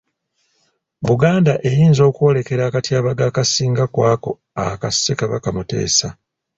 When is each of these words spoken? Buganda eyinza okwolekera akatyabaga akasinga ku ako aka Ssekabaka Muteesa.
Buganda 1.07 1.53
eyinza 1.69 2.01
okwolekera 2.09 2.61
akatyabaga 2.65 3.23
akasinga 3.29 3.83
ku 3.93 3.99
ako 4.11 4.31
aka 4.69 4.89
Ssekabaka 4.93 5.47
Muteesa. 5.55 6.07